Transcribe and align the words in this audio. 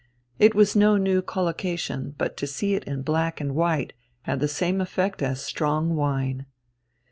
It 0.39 0.55
was 0.55 0.75
no 0.75 0.97
new 0.97 1.21
collocation, 1.21 2.15
but 2.17 2.35
to 2.37 2.47
see 2.47 2.73
it 2.73 2.83
in 2.85 3.03
black 3.03 3.39
on 3.39 3.53
white 3.53 3.93
had 4.23 4.39
the 4.39 4.47
same 4.47 4.81
effect 4.81 5.21
as 5.21 5.45
strong 5.45 5.95
wine. 5.95 6.47